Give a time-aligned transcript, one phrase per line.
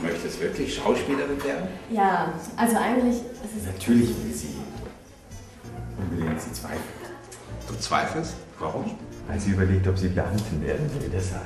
[0.00, 1.68] Du möchtest wirklich Schauspielerin werden?
[1.90, 3.66] Ja, also eigentlich ist es.
[3.66, 4.56] Natürlich will sie.
[5.98, 6.80] Unbedingt, sie zweifelt.
[7.68, 8.34] Du zweifelst?
[8.58, 8.96] Warum?
[9.28, 11.44] Weil sie überlegt, ob sie Beamtin werden will, deshalb.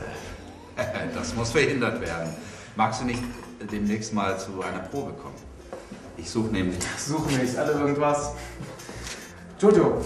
[1.14, 2.30] Das muss verhindert werden.
[2.76, 3.22] Magst du nicht
[3.72, 5.34] demnächst mal zu einer Probe kommen?
[6.16, 6.78] Ich suche nämlich.
[6.98, 8.32] Suchen nicht alle irgendwas.
[9.60, 10.00] Jojo,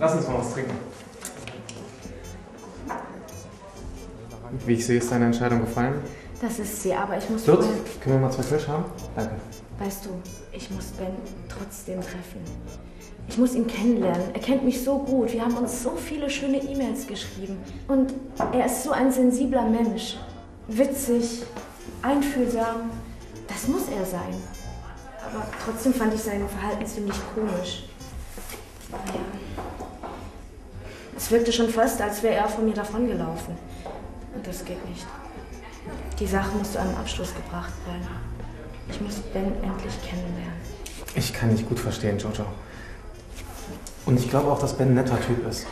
[0.00, 0.76] lass uns mal was trinken.
[4.66, 5.94] Wie ich sehe, ist deine Entscheidung gefallen.
[6.44, 7.46] Das ist sie, aber ich muss.
[7.46, 7.64] Lutz,
[8.02, 8.84] können wir mal zwei Kölsch haben?
[9.16, 9.36] Danke.
[9.78, 10.10] Weißt du,
[10.52, 11.14] ich muss Ben
[11.48, 12.42] trotzdem treffen.
[13.26, 14.34] Ich muss ihn kennenlernen.
[14.34, 15.32] Er kennt mich so gut.
[15.32, 17.56] Wir haben uns so viele schöne E-Mails geschrieben.
[17.88, 18.12] Und
[18.52, 20.18] er ist so ein sensibler Mensch.
[20.68, 21.44] Witzig,
[22.02, 22.90] einfühlsam.
[23.48, 24.34] Das muss er sein.
[25.26, 27.84] Aber trotzdem fand ich sein Verhalten ziemlich komisch.
[28.90, 29.20] Naja.
[31.16, 33.56] Es wirkte schon fast, als wäre er von mir davongelaufen.
[34.34, 35.06] Und das geht nicht.
[36.18, 38.06] Die Sache muss zu einem Abschluss gebracht werden.
[38.88, 40.54] Ich muss Ben endlich kennenlernen.
[41.14, 42.44] Ich kann dich gut verstehen, Jojo.
[44.06, 45.66] Und ich glaube auch, dass Ben ein netter Typ ist.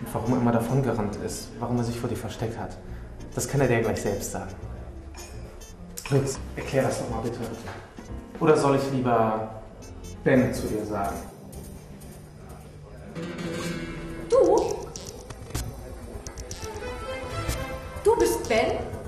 [0.00, 2.76] Und warum er immer davongerannt ist, warum er sich vor dir versteckt hat,
[3.34, 4.54] das kann er dir gleich selbst sagen.
[6.10, 7.38] Lutz, erklär das doch mal bitte.
[8.40, 9.62] Oder soll ich lieber
[10.24, 11.16] Ben zu dir sagen?
[18.04, 18.16] Du?
[18.16, 18.99] Bist Ben?